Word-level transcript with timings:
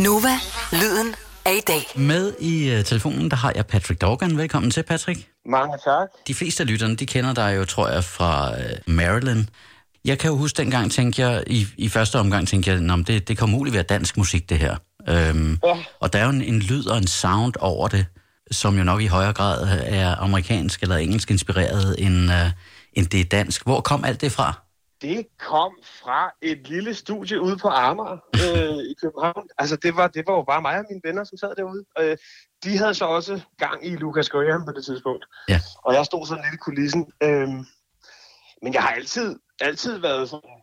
Nova, 0.00 0.28
lyden 0.72 1.14
af 1.44 1.54
i 1.56 1.60
dag. 1.60 1.82
Med 1.96 2.32
i 2.40 2.76
uh, 2.78 2.84
telefonen, 2.84 3.30
der 3.30 3.36
har 3.36 3.52
jeg 3.54 3.66
Patrick 3.66 4.00
Dorgan. 4.00 4.38
Velkommen 4.38 4.70
til, 4.70 4.82
Patrick. 4.82 5.28
Mange 5.46 5.78
tak. 5.84 6.08
De 6.26 6.34
fleste 6.34 6.62
af 6.62 6.66
lytterne, 6.66 6.96
de 6.96 7.06
kender 7.06 7.34
dig 7.34 7.56
jo, 7.56 7.64
tror 7.64 7.88
jeg, 7.88 8.04
fra 8.04 8.50
uh, 8.50 8.94
Maryland. 8.94 9.46
Jeg 10.04 10.18
kan 10.18 10.30
jo 10.30 10.36
huske 10.36 10.56
dengang, 10.56 10.92
tænkte 10.92 11.22
jeg, 11.22 11.44
i, 11.46 11.66
i 11.76 11.88
første 11.88 12.18
omgang 12.18 12.48
tænkte 12.48 12.70
jeg, 12.70 12.90
at 12.92 13.06
det, 13.06 13.28
det 13.28 13.38
kan 13.38 13.48
muligt 13.50 13.74
være 13.74 13.82
dansk 13.82 14.16
musik, 14.16 14.50
det 14.50 14.58
her. 14.58 14.76
Øhm, 15.08 15.58
Ja. 15.64 15.76
Og 16.00 16.12
der 16.12 16.18
er 16.18 16.24
jo 16.24 16.30
en, 16.30 16.42
en 16.42 16.58
lyd 16.58 16.86
og 16.86 16.98
en 16.98 17.06
sound 17.06 17.54
over 17.60 17.88
det, 17.88 18.06
som 18.50 18.78
jo 18.78 18.84
nok 18.84 19.02
i 19.02 19.06
højere 19.06 19.32
grad 19.32 19.80
er 19.86 20.14
amerikansk 20.14 20.82
eller 20.82 20.96
engelsk 20.96 21.30
inspireret, 21.30 21.96
end, 21.98 22.30
uh, 22.30 22.36
end 22.92 23.06
det 23.06 23.20
er 23.20 23.24
dansk. 23.24 23.64
Hvor 23.64 23.80
kom 23.80 24.04
alt 24.04 24.20
det 24.20 24.32
fra? 24.32 24.62
Det 25.02 25.26
kom 25.38 25.78
fra 25.82 26.30
et 26.42 26.68
lille 26.68 26.94
studie 26.94 27.40
ude 27.40 27.56
på 27.56 27.68
Amager 27.68 28.18
øh, 28.34 28.78
i 28.90 28.94
København. 29.02 29.48
Altså, 29.58 29.76
det 29.76 29.96
var, 29.96 30.08
det 30.08 30.26
var 30.26 30.32
jo 30.34 30.42
bare 30.42 30.62
mig 30.62 30.78
og 30.78 30.84
mine 30.90 31.00
venner, 31.04 31.24
som 31.24 31.38
sad 31.38 31.54
derude. 31.56 31.84
Øh, 31.98 32.16
de 32.64 32.78
havde 32.78 32.94
så 32.94 33.04
også 33.04 33.40
gang 33.58 33.86
i 33.86 33.96
Lucas 33.96 34.28
Graham 34.28 34.64
på 34.64 34.72
det 34.72 34.84
tidspunkt. 34.84 35.24
Ja. 35.48 35.60
Og 35.84 35.94
jeg 35.94 36.04
stod 36.04 36.26
sådan 36.26 36.44
lidt 36.44 36.54
i 36.54 36.64
kulissen. 36.64 37.12
Øh, 37.22 37.48
men 38.62 38.74
jeg 38.74 38.82
har 38.82 38.90
altid, 38.90 39.38
altid 39.60 39.98
været 39.98 40.28
sådan 40.28 40.62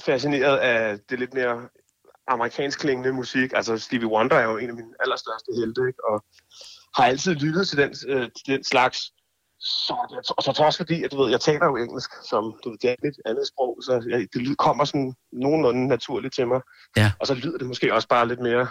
fascineret 0.00 0.56
af 0.56 0.98
det 1.10 1.18
lidt 1.18 1.34
mere 1.34 1.68
amerikansk 2.28 2.80
klingende 2.80 3.12
musik. 3.12 3.52
Altså, 3.54 3.78
Stevie 3.78 4.08
Wonder 4.08 4.36
er 4.36 4.44
jo 4.44 4.58
en 4.58 4.68
af 4.68 4.74
mine 4.74 4.94
allerstørste 5.00 5.52
helte, 5.56 5.80
ikke? 5.86 6.08
Og 6.08 6.24
har 6.96 7.04
altid 7.04 7.34
lyttet 7.34 7.68
til 7.68 7.78
den, 7.78 7.94
øh, 8.08 8.22
til 8.22 8.54
den 8.54 8.64
slags 8.64 9.12
så, 9.60 10.34
og 10.36 10.42
så 10.42 10.62
også 10.62 10.76
fordi, 10.76 11.02
at 11.04 11.12
du 11.12 11.22
ved, 11.22 11.30
jeg 11.30 11.40
taler 11.40 11.66
jo 11.66 11.76
engelsk 11.76 12.10
som 12.30 12.54
du 12.64 12.70
ved, 12.70 12.78
det 12.78 12.90
er 12.90 13.08
et 13.08 13.16
andet 13.26 13.46
sprog, 13.46 13.78
så 13.82 14.04
jeg, 14.10 14.26
det 14.34 14.58
kommer 14.58 14.84
sådan 14.84 15.14
nogenlunde 15.32 15.86
naturligt 15.88 16.34
til 16.34 16.46
mig. 16.46 16.60
Ja. 16.96 17.12
Og 17.20 17.26
så 17.26 17.34
lyder 17.34 17.58
det 17.58 17.66
måske 17.66 17.94
også 17.94 18.08
bare 18.08 18.28
lidt 18.28 18.40
mere 18.40 18.66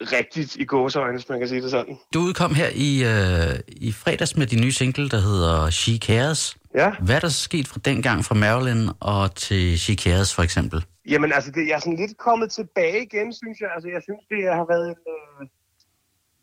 rigtigt 0.00 0.56
i 0.56 0.64
gåseøjne, 0.64 1.18
hvis 1.18 1.28
man 1.28 1.38
kan 1.38 1.48
sige 1.48 1.62
det 1.62 1.70
sådan. 1.70 1.98
Du 2.14 2.20
udkom 2.20 2.54
her 2.54 2.68
i, 2.74 3.04
øh, 3.04 3.58
i 3.66 3.92
fredags 3.92 4.36
med 4.36 4.46
din 4.46 4.60
nye 4.60 4.72
single, 4.72 5.08
der 5.08 5.20
hedder 5.20 5.70
She 5.70 5.98
Cares. 5.98 6.56
Ja, 6.74 6.92
Hvad 7.00 7.16
er 7.16 7.20
der 7.20 7.28
sket 7.28 7.68
fra 7.68 7.80
dengang 7.84 8.24
fra 8.24 8.34
Maryland 8.34 8.88
og 9.00 9.34
til 9.34 9.80
She 9.80 9.94
Cares 9.94 10.34
for 10.34 10.42
eksempel? 10.42 10.84
jamen 11.08 11.32
altså, 11.32 11.50
det, 11.50 11.68
jeg 11.68 11.74
er 11.74 11.78
sådan 11.78 12.02
lidt 12.04 12.16
kommet 12.18 12.50
tilbage 12.58 13.02
igen, 13.08 13.28
synes 13.40 13.60
jeg. 13.60 13.70
Altså, 13.74 13.88
jeg 13.88 14.02
synes, 14.06 14.22
det 14.32 14.40
har 14.58 14.66
været 14.72 14.86
en... 14.88 15.02
Øh, 15.14 15.46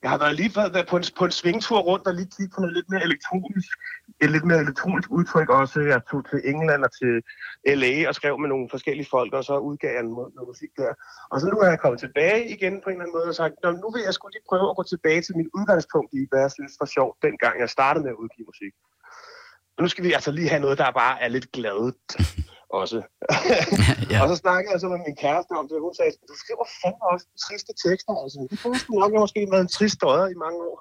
jeg 0.05 0.11
har 0.13 0.23
været 0.25 0.35
lige 0.41 0.55
været 0.55 0.87
på 0.91 0.97
en, 0.97 1.03
på 1.19 1.25
en 1.25 1.35
svingtur 1.41 1.79
rundt 1.89 2.07
og 2.07 2.13
lige 2.13 2.29
kigge 2.35 2.51
på 2.55 2.61
noget 2.61 2.75
lidt 2.77 2.89
mere 2.93 3.03
elektronisk, 3.09 3.69
et 4.23 4.29
lidt 4.35 4.45
mere 4.49 4.61
elektronisk 4.65 5.09
udtryk 5.17 5.49
også. 5.49 5.79
Jeg 5.93 6.01
tog 6.11 6.21
til 6.29 6.39
England 6.51 6.81
og 6.87 6.91
til 6.99 7.13
LA 7.81 7.93
og 8.09 8.15
skrev 8.15 8.33
med 8.39 8.49
nogle 8.49 8.67
forskellige 8.75 9.07
folk, 9.15 9.31
og 9.33 9.43
så 9.49 9.55
udgav 9.69 9.93
jeg 9.99 10.03
noget, 10.03 10.29
noget 10.35 10.47
musik 10.51 10.71
der. 10.77 10.91
Og 11.31 11.35
så 11.41 11.45
nu 11.51 11.57
er 11.63 11.69
jeg 11.73 11.79
kommet 11.79 11.99
tilbage 12.05 12.41
igen 12.55 12.73
på 12.81 12.87
en 12.89 12.95
eller 12.95 13.05
anden 13.05 13.15
måde 13.17 13.27
og 13.33 13.35
sagt, 13.41 13.53
"Nå, 13.63 13.69
nu 13.83 13.87
vil 13.93 14.01
jeg 14.07 14.13
skulle 14.13 14.33
lige 14.35 14.49
prøve 14.49 14.67
at 14.71 14.77
gå 14.79 14.83
tilbage 14.93 15.21
til 15.21 15.37
min 15.39 15.49
udgangspunkt 15.57 16.11
i, 16.19 16.21
hvad 16.29 16.41
jeg 16.45 16.51
synes 16.57 16.73
var 16.81 16.89
sjovt, 16.95 17.15
dengang 17.27 17.53
jeg 17.63 17.69
startede 17.77 18.03
med 18.05 18.11
at 18.15 18.21
udgive 18.23 18.45
musik. 18.51 18.73
Og 19.75 19.79
nu 19.83 19.87
skal 19.93 20.03
vi 20.03 20.11
altså 20.17 20.31
lige 20.31 20.49
have 20.53 20.63
noget, 20.65 20.77
der 20.77 20.91
bare 21.03 21.15
er 21.23 21.29
lidt 21.35 21.51
gladet 21.57 21.95
også. 22.81 22.97
ja. 24.11 24.17
Og 24.21 24.27
så 24.31 24.35
snakkede 24.43 24.71
jeg 24.73 24.79
så 24.83 24.87
med 24.93 24.99
min 25.07 25.17
kæreste 25.23 25.51
om 25.59 25.65
det, 25.69 25.75
og 25.79 25.83
hun 25.87 25.95
sagde, 25.99 26.11
du 26.31 26.35
skriver 26.43 26.65
fandme 26.81 27.03
også 27.13 27.25
triste 27.45 27.71
tekster, 27.85 28.13
altså. 28.23 28.39
Det 28.51 28.57
kunne 28.61 28.79
sgu 28.83 28.91
nok 29.03 29.13
måske 29.23 29.41
været 29.53 29.63
en 29.67 29.73
trist 29.77 29.97
døjer 30.03 30.27
i 30.35 30.37
mange 30.45 30.59
år. 30.69 30.77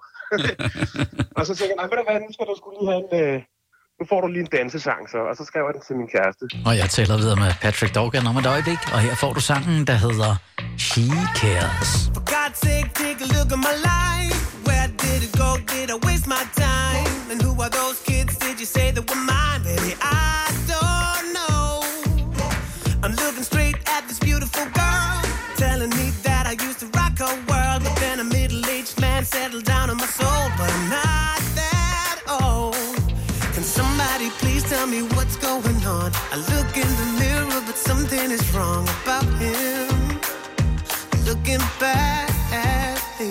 og 1.39 1.43
så 1.47 1.53
tænkte 1.57 1.73
jeg, 1.73 1.79
nej, 1.81 1.87
ved 1.91 1.97
du 2.01 2.05
hvad, 2.09 2.19
nu 2.27 2.31
skal 2.35 2.47
du 2.51 2.55
skulle 2.61 2.77
lige 2.79 2.91
have 2.93 3.03
en, 3.05 3.09
øh, 3.23 3.37
nu 3.99 4.03
får 4.11 4.19
du 4.23 4.27
lige 4.35 4.45
en 4.47 4.53
dansesang, 4.57 5.03
så. 5.13 5.19
Og 5.31 5.35
så 5.39 5.43
skrev 5.51 5.63
jeg 5.67 5.75
den 5.77 5.83
til 5.89 5.95
min 6.01 6.09
kæreste. 6.17 6.45
Og 6.69 6.75
jeg 6.81 6.89
taler 6.99 7.17
videre 7.23 7.39
med 7.45 7.51
Patrick 7.65 7.93
Dorgan 7.99 8.27
om 8.31 8.37
et 8.43 8.47
øjeblik, 8.55 8.81
og 8.95 8.99
her 9.07 9.15
får 9.23 9.33
du 9.39 9.41
sangen, 9.51 9.79
der 9.91 9.97
hedder 10.07 10.31
She 10.89 11.07
Cares. 11.41 11.91
For 12.17 12.25
God's 12.35 12.59
sake, 12.67 12.89
take 13.03 13.19
a 13.27 13.29
look 13.37 13.49
at 13.57 13.61
my 13.69 13.77
life. 13.93 14.39
Where 14.69 14.89
did 15.05 15.21
it 15.27 15.33
go? 15.43 15.51
Did 15.75 15.89
I 15.95 15.97
waste 16.07 16.27
my 16.37 16.45
time? 16.67 17.15
And 17.31 17.39
who 17.45 17.53
are 17.65 17.73
those 17.81 17.99
kids? 18.11 18.33
Did 18.45 18.57
you 18.63 18.69
say 18.77 18.87
that 18.97 19.05
were 19.11 19.23
mine? 19.33 19.44
Look 36.75 36.85
in 36.85 36.97
the 36.97 37.19
mirror, 37.21 37.63
but 37.67 37.77
something 37.77 38.31
is 38.31 38.55
wrong 38.55 38.89
about 39.03 39.25
him 39.39 39.89
looking 41.25 41.61
back 41.79 42.31
at 42.53 43.01
me. 43.21 43.31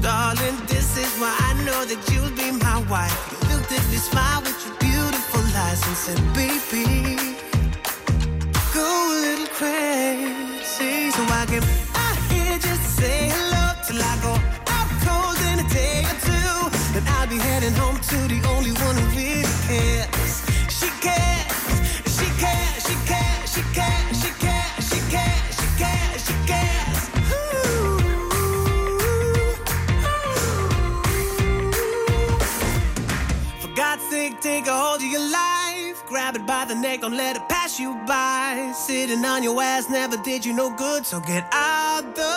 Darling, 0.00 0.56
this 0.66 0.96
is 0.96 1.12
why 1.20 1.34
I 1.38 1.54
know 1.64 1.84
that 1.84 2.00
you'll 2.10 2.34
be 2.36 2.50
my 2.52 2.78
wife. 2.88 3.18
You 3.32 3.38
looked 3.54 3.72
at 3.72 3.84
me, 3.90 3.96
smile 3.96 4.40
with 4.42 4.58
your 4.66 4.76
beautiful 4.78 5.40
eyes 5.56 5.82
and 5.86 5.96
said, 5.96 6.20
baby, 6.34 7.16
go 8.72 8.86
a 8.86 9.16
little 9.26 9.50
crazy. 9.58 11.10
So 11.10 11.22
I 11.40 11.44
can 11.46 11.62
I 11.94 12.10
hear 12.30 12.58
just 12.58 12.84
say 12.98 13.30
hello 13.34 13.64
till 13.86 14.00
I 14.00 14.14
go 14.22 14.34
out 14.76 14.90
cold 15.04 15.38
in 15.50 15.66
a 15.66 15.68
day 15.68 16.04
or 16.10 16.16
two. 16.28 16.58
Then 16.94 17.04
I'll 17.16 17.26
be 17.26 17.38
heading 17.38 17.74
home 17.74 17.98
to 17.98 18.18
the 18.32 18.47
take 34.40 34.66
a 34.66 34.72
hold 34.76 35.00
of 35.00 35.06
your 35.06 35.28
life. 35.30 36.04
Grab 36.06 36.36
it 36.36 36.46
by 36.46 36.64
the 36.64 36.74
neck, 36.74 37.00
don't 37.00 37.16
let 37.16 37.36
it 37.36 37.48
pass 37.48 37.78
you 37.78 37.94
by. 38.06 38.72
Sitting 38.74 39.24
on 39.24 39.42
your 39.42 39.60
ass 39.62 39.90
never 39.90 40.16
did 40.16 40.44
you 40.44 40.52
no 40.52 40.74
good, 40.76 41.04
so 41.04 41.20
get 41.20 41.44
out 41.52 42.04
the 42.14 42.36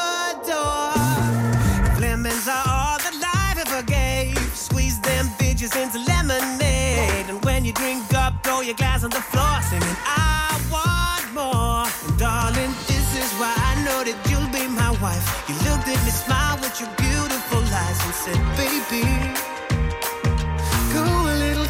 door. 0.50 2.01
Lemons 2.01 2.47
are 2.47 2.63
all 2.66 2.97
that 3.06 3.16
life 3.22 3.57
ever 3.67 3.84
gave. 3.84 4.38
Squeeze 4.56 5.00
them 5.01 5.28
bitches 5.38 5.75
into 5.81 6.00
lemonade. 6.00 7.29
And 7.29 7.44
when 7.45 7.66
you 7.66 7.73
drink 7.73 8.13
up, 8.13 8.34
throw 8.44 8.61
your 8.61 8.75
glass 8.75 9.03
on 9.03 9.11
the 9.11 9.22
floor, 9.22 9.61
singing, 9.69 9.97
I 10.06 10.57
want 10.73 11.25
more. 11.34 11.85
And 12.07 12.17
darling, 12.17 12.73
this 12.88 13.07
is 13.16 13.31
why 13.40 13.53
I 13.56 13.75
know 13.85 14.03
that 14.03 14.17
you'll 14.29 14.51
be 14.51 14.67
my 14.73 14.91
wife. 15.01 15.25
You 15.47 15.56
looked 15.69 15.88
at 15.88 16.00
me, 16.03 16.11
smiled 16.11 16.61
with 16.61 16.79
your 16.81 16.90
beautiful 16.97 17.61
eyes, 17.61 18.00
and 18.06 18.16
said, 18.16 18.40
Baby, 18.57 19.06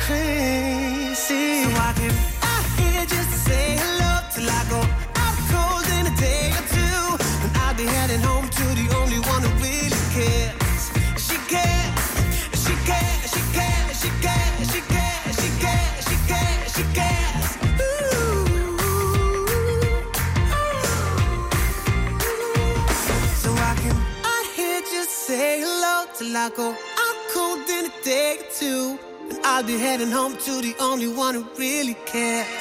crazy. 0.05 1.63
So 1.63 1.69
I 1.87 1.93
can 1.99 2.13
out 2.51 2.65
here 2.79 3.05
just 3.05 3.31
say 3.45 3.77
hello 3.81 4.11
till 4.33 4.49
I 4.49 4.61
go 4.73 4.81
out 5.23 5.37
cold 5.51 5.87
in 5.97 6.03
a 6.11 6.15
day 6.17 6.49
or 6.59 6.65
two. 6.75 7.03
And 7.43 7.51
I'll 7.63 7.75
be 7.75 7.85
heading 7.85 8.21
home 8.21 8.47
to 8.49 8.65
the 8.79 8.87
only 8.99 9.19
one 9.33 9.41
who 9.45 9.51
really 9.65 10.01
cares. 10.17 10.83
She 11.27 11.37
cares, 11.53 12.05
she 12.63 12.73
cares, 12.89 13.27
she 13.33 13.43
cares, 13.57 13.95
she 14.01 14.09
cares, 14.25 14.67
she 14.73 14.81
cares, 14.93 15.35
she 15.41 15.49
cares, 15.63 16.03
she 16.09 16.17
cares, 16.31 16.69
she 16.75 16.85
cares. 16.99 17.49
I 24.23 25.05
say 25.05 25.61
hello 25.61 26.05
till 26.17 26.35
I 26.35 26.49
go 26.49 26.90
I'll 29.61 29.67
be 29.67 29.77
heading 29.77 30.09
home 30.09 30.35
to 30.37 30.59
the 30.59 30.75
only 30.79 31.07
one 31.07 31.35
who 31.35 31.45
really 31.55 31.93
cares. 32.07 32.60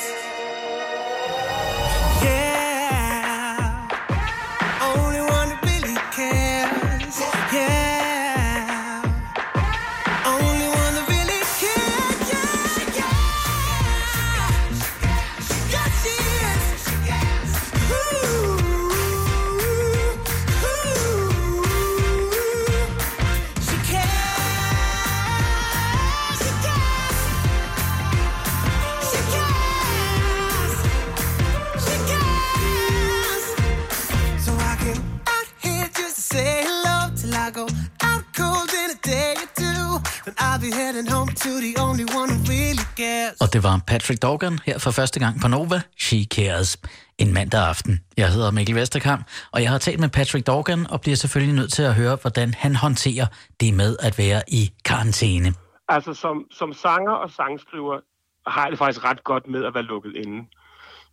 Og 43.40 43.52
det 43.52 43.62
var 43.62 43.80
Patrick 43.86 44.22
Dorgan 44.22 44.58
her 44.66 44.78
for 44.78 44.90
første 44.90 45.20
gang 45.20 45.40
på 45.40 45.48
Nova. 45.48 45.80
She 45.98 46.24
Cares. 46.24 46.78
En 47.18 47.34
mandag 47.34 47.68
aften. 47.68 48.00
Jeg 48.16 48.32
hedder 48.32 48.50
Mikkel 48.50 48.74
Vesterkamp, 48.74 49.26
og 49.52 49.62
jeg 49.62 49.70
har 49.70 49.78
talt 49.78 50.00
med 50.00 50.08
Patrick 50.08 50.46
Dorgan 50.46 50.86
og 50.90 51.00
bliver 51.00 51.16
selvfølgelig 51.16 51.54
nødt 51.54 51.72
til 51.72 51.82
at 51.82 51.94
høre, 51.94 52.16
hvordan 52.20 52.54
han 52.54 52.76
håndterer 52.76 53.26
det 53.60 53.74
med 53.74 53.96
at 54.00 54.18
være 54.18 54.42
i 54.48 54.72
karantæne. 54.84 55.54
Altså, 55.88 56.14
som, 56.14 56.44
som 56.50 56.72
sanger 56.72 57.12
og 57.12 57.30
sangskriver 57.30 58.00
har 58.46 58.62
jeg 58.62 58.70
det 58.70 58.78
faktisk 58.78 59.04
ret 59.04 59.24
godt 59.24 59.48
med 59.48 59.64
at 59.64 59.74
være 59.74 59.82
lukket 59.82 60.16
inde. 60.16 60.48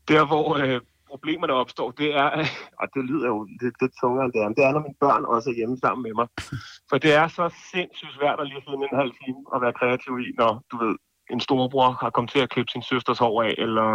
Der, 0.08 0.26
hvor 0.26 0.58
øh, 0.58 0.82
problemerne 1.18 1.54
opstår, 1.54 1.92
det 1.92 2.10
er, 2.16 2.30
og 2.82 2.88
det 2.94 3.04
lyder 3.10 3.28
jo 3.28 3.48
lidt, 3.62 3.76
lidt 3.82 3.94
tungere 4.02 4.26
end 4.26 4.34
det 4.34 4.42
er, 4.42 4.48
det 4.58 4.64
er, 4.64 4.72
når 4.72 4.80
mine 4.88 5.02
børn 5.06 5.26
også 5.26 5.50
er 5.50 5.56
hjemme 5.56 5.78
sammen 5.78 6.04
med 6.04 6.14
mig. 6.20 6.28
For 6.90 6.98
det 6.98 7.14
er 7.14 7.28
så 7.28 7.46
sindssygt 7.72 8.14
svært 8.20 8.40
at 8.40 8.48
lige 8.48 8.62
sidde 8.66 8.88
en 8.92 9.02
halv 9.02 9.14
time 9.24 9.42
og 9.54 9.62
være 9.62 9.74
kreativ 9.80 10.14
i, 10.20 10.28
når, 10.38 10.52
du 10.72 10.76
ved, 10.84 10.96
en 11.30 11.40
storebror 11.40 11.90
har 12.02 12.10
kommet 12.10 12.32
til 12.32 12.40
at 12.40 12.50
klippe 12.50 12.72
sin 12.72 12.82
søsters 12.82 13.20
hår 13.20 13.44
af, 13.44 13.54
eller 13.58 13.88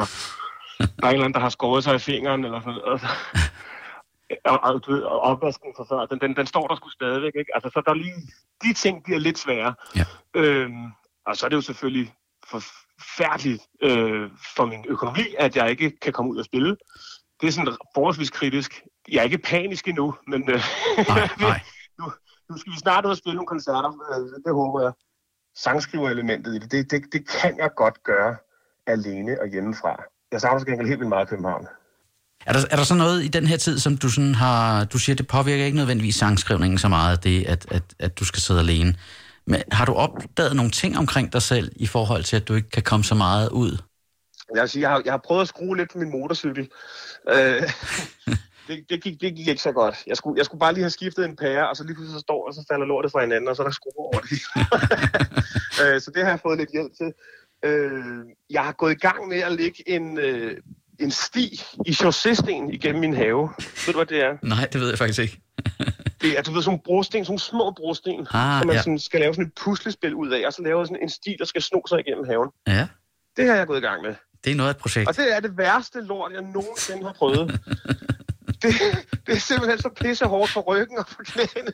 der 0.99 1.07
er 1.07 1.11
en 1.11 1.15
eller 1.15 1.25
anden, 1.25 1.39
der 1.39 1.47
har 1.47 1.57
skåret 1.59 1.85
sig 1.85 1.95
i 1.95 1.99
fingeren, 1.99 2.45
eller 2.45 2.61
sådan 2.61 2.75
noget. 2.75 3.03
Og, 4.45 4.59
og, 4.63 4.87
du 4.87 4.93
ved, 4.93 5.03
og 5.03 5.21
opvasken 5.21 5.73
for 5.77 5.87
før, 5.89 6.07
den, 6.07 6.19
den, 6.21 6.37
den 6.37 6.47
står 6.47 6.67
der 6.67 6.77
sgu 6.77 6.89
stadigvæk, 6.89 7.33
ikke? 7.39 7.55
Altså, 7.55 7.71
så 7.75 7.83
der 7.85 7.91
er 7.91 7.95
lige, 7.95 8.15
de 8.63 8.73
ting 8.73 9.05
bliver 9.05 9.19
lidt 9.19 9.39
svære. 9.39 9.75
Ja. 9.97 10.05
Øhm, 10.35 10.87
og 11.27 11.37
så 11.37 11.47
er 11.47 11.49
det 11.49 11.57
jo 11.57 11.61
selvfølgelig 11.61 12.13
forfærdeligt 12.51 13.63
øh, 13.83 14.31
for 14.57 14.65
min 14.65 14.85
økonomi, 14.89 15.25
at 15.39 15.57
jeg 15.57 15.71
ikke 15.71 16.01
kan 16.03 16.13
komme 16.13 16.33
ud 16.33 16.39
og 16.39 16.45
spille. 16.45 16.77
Det 17.43 17.49
er 17.49 17.53
sådan 17.53 17.77
forholdsvis 17.95 18.31
kritisk. 18.31 18.83
Jeg 19.09 19.19
er 19.19 19.23
ikke 19.23 19.39
panisk 19.39 19.89
endnu, 19.89 20.15
men 20.29 20.51
øh, 20.51 20.61
Nej, 21.09 21.29
nej. 21.41 21.61
nu, 21.99 22.13
nu 22.51 22.59
skal 22.59 22.73
vi 22.73 22.79
snart 22.79 23.05
ud 23.05 23.11
og 23.11 23.17
spille 23.17 23.35
nogle 23.35 23.47
koncerter. 23.47 23.91
Øh, 24.13 24.45
det 24.45 24.55
håber 24.55 24.81
jeg. 24.81 24.93
Sangskriver-elementet 25.57 26.55
i 26.55 26.59
det, 26.59 26.73
det, 26.73 26.91
det, 26.91 27.03
det 27.13 27.29
kan 27.29 27.59
jeg 27.59 27.71
godt 27.77 28.03
gøre 28.03 28.37
alene 28.87 29.41
og 29.41 29.49
hjemmefra. 29.49 30.03
Jeg 30.33 30.41
savner 30.41 30.59
til 30.59 30.67
gengæld 30.67 30.89
helt 30.89 31.01
vildt 31.01 31.09
meget 31.09 31.29
København. 31.29 31.67
Er 32.47 32.53
der, 32.53 32.61
er 32.71 32.77
der 32.77 32.85
så 32.85 32.95
noget 32.95 33.25
i 33.25 33.29
den 33.29 33.47
her 33.47 33.57
tid, 33.57 33.79
som 33.79 33.97
du 33.97 34.09
sådan 34.09 34.35
har... 34.35 34.85
Du 34.85 34.99
siger, 34.99 35.17
det 35.17 35.27
påvirker 35.27 35.65
ikke 35.65 35.77
nødvendigvis 35.77 36.17
sangskrivningen 36.17 36.79
så 36.79 36.89
meget, 36.89 37.25
det 37.25 37.45
at, 37.45 37.73
at, 37.73 37.83
at 37.99 38.19
du 38.19 38.25
skal 38.25 38.43
sidde 38.43 38.61
alene. 38.61 38.95
Men 39.47 39.63
har 39.73 39.85
du 39.85 39.93
opdaget 39.93 40.57
nogle 40.57 40.71
ting 40.71 40.99
omkring 40.99 41.33
dig 41.33 41.43
selv, 41.43 41.73
i 41.77 41.87
forhold 41.87 42.25
til, 42.25 42.37
at 42.37 42.49
du 42.49 42.55
ikke 42.55 42.71
kan 42.71 42.83
komme 42.83 43.05
så 43.05 43.15
meget 43.15 43.49
ud? 43.49 43.79
Jeg, 44.55 44.61
vil 44.63 44.69
sige, 44.71 44.83
jeg, 44.83 44.91
har, 44.91 45.03
jeg 45.05 45.13
har 45.13 45.21
prøvet 45.25 45.43
at 45.43 45.49
skrue 45.49 45.77
lidt 45.77 45.93
på 45.93 45.99
min 45.99 46.11
motorcykel. 46.11 46.69
Øh, 47.29 47.63
det, 48.69 48.85
det, 48.91 49.03
gik, 49.03 49.21
det 49.21 49.35
gik 49.37 49.49
ikke 49.49 49.63
så 49.63 49.73
godt. 49.73 49.97
Jeg 50.07 50.17
skulle, 50.17 50.39
jeg 50.39 50.45
skulle 50.45 50.61
bare 50.61 50.73
lige 50.73 50.83
have 50.83 50.91
skiftet 50.91 51.25
en 51.25 51.37
pære, 51.37 51.69
og 51.69 51.77
så 51.77 51.85
lige 51.85 51.95
pludselig 51.95 52.15
så 52.19 52.21
står 52.21 52.47
og 52.49 52.55
så 52.55 52.65
falder 52.71 52.87
lortet 52.87 53.13
fra 53.13 53.21
hinanden, 53.21 53.49
og 53.49 53.57
så 53.57 53.63
er 53.63 53.67
der 53.67 53.73
skruer 53.73 54.05
over 54.07 54.21
det. 54.21 54.41
øh, 55.95 56.01
så 56.01 56.11
det 56.15 56.23
har 56.23 56.31
jeg 56.31 56.41
fået 56.41 56.59
lidt 56.59 56.71
hjælp 56.73 56.93
til. 56.97 57.13
Øh, 57.65 58.25
jeg 58.51 58.65
har 58.65 58.73
gået 58.73 58.93
i 58.93 58.99
gang 58.99 59.29
med 59.29 59.39
at 59.39 59.53
lægge 59.53 59.89
en, 59.91 60.19
øh, 60.19 60.57
en 61.01 61.11
sti 61.11 61.63
i 61.87 61.91
chaussésten 61.91 62.71
igennem 62.73 63.01
min 63.01 63.15
have. 63.15 63.51
Ved 63.59 63.93
du, 63.93 63.99
hvad 63.99 64.07
det 64.07 64.25
er? 64.25 64.37
Nej, 64.43 64.69
det 64.73 64.81
ved 64.81 64.89
jeg 64.89 64.99
faktisk 64.99 65.19
ikke. 65.21 65.41
Det 66.23 66.39
er, 66.39 66.43
du 66.43 66.53
ved, 66.53 66.63
sådan 66.63 66.71
nogle 66.71 66.83
brosten, 66.85 67.25
sådan 67.25 67.39
små 67.39 67.71
brosten, 67.71 68.21
Ah, 68.21 68.61
som 68.61 68.67
man 68.67 68.77
ja. 68.77 68.83
sådan 68.83 68.99
skal 68.99 69.21
lave 69.21 69.35
sådan 69.35 69.47
et 69.47 69.53
puslespil 69.65 70.15
ud 70.15 70.31
af, 70.31 70.47
og 70.47 70.53
så 70.53 70.63
laver 70.63 70.85
sådan 70.85 71.03
en 71.03 71.09
sti, 71.09 71.37
der 71.39 71.45
skal 71.45 71.63
sno 71.63 71.81
sig 71.89 72.01
igennem 72.01 72.25
haven. 72.27 72.49
Ja, 72.67 72.89
Det 73.37 73.49
har 73.49 73.55
jeg 73.55 73.67
gået 73.67 73.79
i 73.79 73.81
gang 73.81 74.03
med. 74.03 74.15
Det 74.45 74.53
er 74.53 74.57
noget 74.57 74.71
af 74.71 74.75
et 74.75 74.81
projekt. 74.81 75.09
Og 75.09 75.17
det 75.17 75.37
er 75.37 75.41
det 75.41 75.59
værste 75.59 76.01
lort, 76.01 76.33
jeg 76.33 76.43
nogensinde 76.43 77.03
har 77.07 77.13
prøvet. 77.13 77.61
det, 78.63 78.75
det 79.27 79.35
er 79.37 79.41
simpelthen 79.41 79.79
så 79.79 79.91
pisse 80.01 80.25
hårdt 80.25 80.51
for 80.51 80.61
ryggen 80.61 80.99
og 80.99 81.07
for 81.09 81.23
knæene. 81.25 81.73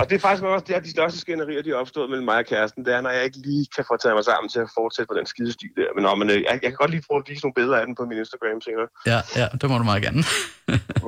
og 0.00 0.10
det 0.10 0.14
er 0.16 0.20
faktisk 0.20 0.42
også 0.42 0.64
det, 0.68 0.76
er 0.76 0.80
de 0.80 0.90
største 0.90 1.18
skænderier, 1.20 1.62
de 1.62 1.70
er 1.70 1.74
opstået 1.74 2.10
mellem 2.10 2.24
mig 2.24 2.36
og 2.36 2.46
kæresten. 2.46 2.84
Det 2.84 2.94
er, 2.94 3.00
når 3.00 3.10
jeg 3.10 3.24
ikke 3.24 3.38
lige 3.38 3.66
kan 3.76 3.84
få 3.88 3.96
taget 3.96 4.16
mig 4.16 4.24
sammen 4.24 4.48
til 4.48 4.58
at 4.58 4.68
fortsætte 4.78 5.08
på 5.12 5.18
den 5.18 5.26
skide 5.26 5.52
sti 5.52 5.66
der. 5.76 5.88
Men, 5.94 6.02
nå, 6.02 6.14
men 6.14 6.30
øh, 6.30 6.36
jeg, 6.36 6.58
jeg 6.62 6.70
kan 6.70 6.78
godt 6.82 6.90
lige 6.90 7.02
prøve 7.08 7.18
at 7.18 7.28
vise 7.28 7.42
nogle 7.44 7.54
billeder 7.54 7.76
af 7.80 7.86
den 7.86 7.94
på 7.94 8.04
min 8.04 8.18
Instagram 8.18 8.60
senere. 8.60 8.88
Ja, 9.12 9.18
ja, 9.40 9.46
det 9.60 9.70
må 9.70 9.78
du 9.78 9.84
meget 9.84 10.02
gerne. 10.02 10.22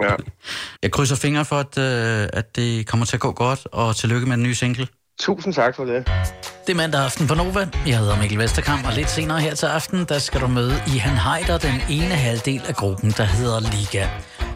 Ja. 0.02 0.14
Jeg 0.82 0.92
krydser 0.92 1.16
fingre 1.16 1.44
for, 1.44 1.56
at, 1.56 1.78
øh, 1.78 2.28
at 2.32 2.56
det 2.56 2.86
kommer 2.86 3.06
til 3.06 3.16
at 3.16 3.20
gå 3.20 3.32
godt, 3.32 3.66
og 3.72 3.96
tillykke 3.96 4.26
med 4.26 4.36
den 4.36 4.42
nye 4.42 4.54
single. 4.54 4.86
Tusind 5.18 5.54
tak 5.54 5.76
for 5.76 5.84
det. 5.84 6.10
Det 6.66 6.72
er 6.72 6.76
mandag 6.76 7.00
aften 7.00 7.26
på 7.26 7.34
Nova. 7.34 7.68
Jeg 7.86 7.98
hedder 7.98 8.16
Mikkel 8.16 8.38
Vesterkamp, 8.38 8.86
og 8.86 8.92
lidt 8.92 9.10
senere 9.10 9.40
her 9.40 9.54
til 9.54 9.66
aften, 9.66 10.04
der 10.04 10.18
skal 10.18 10.40
du 10.40 10.46
møde 10.46 10.82
Ihan 10.86 11.16
Heider, 11.16 11.58
den 11.58 11.80
ene 11.90 12.14
halvdel 12.14 12.62
af 12.68 12.74
gruppen, 12.74 13.10
der 13.10 13.24
hedder 13.24 13.60
Liga. 13.60 14.08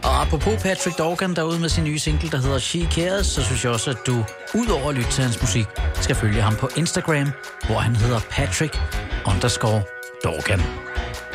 Og 0.03 0.21
apropos 0.21 0.63
Patrick 0.63 0.97
Dorgan 0.97 1.35
derude 1.35 1.59
med 1.59 1.69
sin 1.69 1.83
nye 1.83 1.99
single, 1.99 2.29
der 2.29 2.37
hedder 2.37 2.59
She 2.59 2.87
Cares, 2.91 3.27
så 3.27 3.43
synes 3.43 3.63
jeg 3.63 3.71
også, 3.71 3.89
at 3.89 3.97
du, 4.07 4.25
udover 4.53 4.89
at 4.89 4.95
lytte 4.95 5.11
til 5.11 5.23
hans 5.23 5.41
musik, 5.41 5.65
skal 5.95 6.15
følge 6.15 6.41
ham 6.41 6.55
på 6.55 6.69
Instagram, 6.75 7.31
hvor 7.65 7.79
han 7.79 7.95
hedder 7.95 8.19
Patrick 8.29 8.79
underscore 9.25 9.83
Dorgan. 10.23 10.61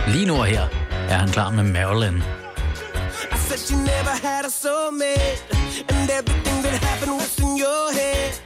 Lige 0.09 0.27
nu 0.27 0.35
og 0.37 0.45
her 0.45 0.63
er 1.09 1.17
han 1.17 1.29
klar 1.29 1.51
med 1.51 1.65
Marilyn. 1.65 2.17
I 2.17 3.39
said 3.49 3.59
she 3.59 3.77
never 3.77 4.15
had 4.23 4.45
a 4.45 4.51
soulmate, 4.51 5.41
and 5.89 6.11
everything 6.19 6.59
that 6.65 6.85
happened 6.89 7.13
was 7.13 7.39
in 7.39 7.59
your 7.65 7.93
head. 7.93 8.46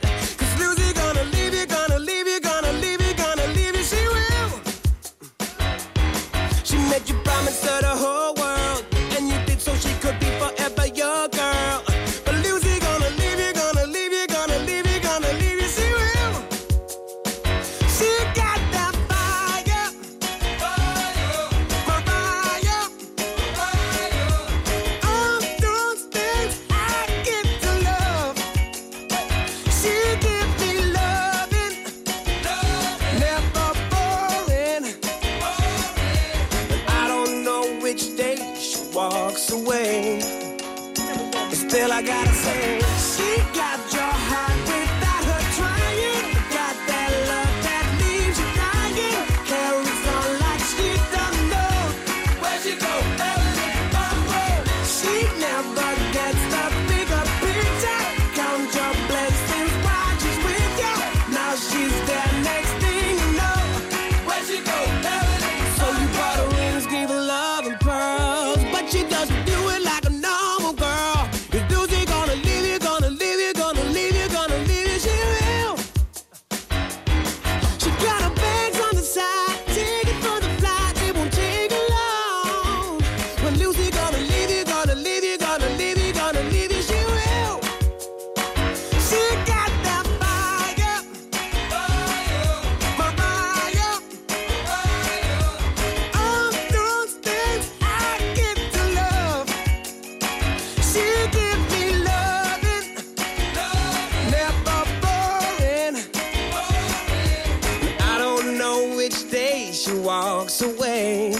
She 109.80 109.94
walks 109.94 110.60
away. 110.60 111.32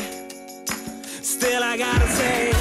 Still, 1.21 1.63
I 1.63 1.77
gotta 1.77 2.09
say, 2.09 2.60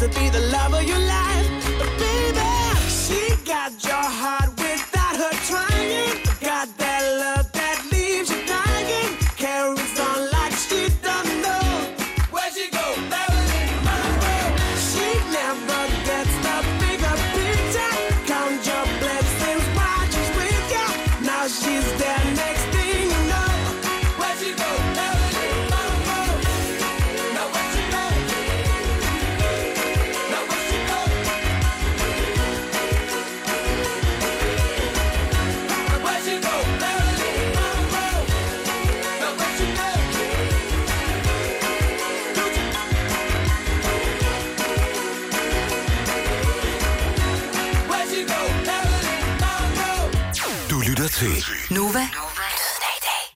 to 0.00 0.08
be 0.18 0.30
the 0.30 0.40
love 0.50 0.72
of 0.72 0.82
your 0.84 0.98
life. 0.98 1.78
But 1.78 1.90
baby, 1.98 2.40
she 2.88 3.36
got 3.44 3.72
your 3.84 3.96
heart. 3.96 4.39